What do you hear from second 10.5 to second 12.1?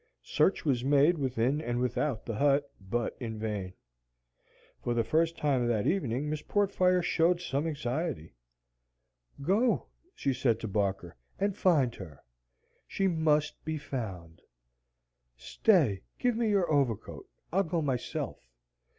to Barker, "and find